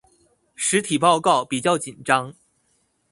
[0.57, 2.33] 實體報告比較緊張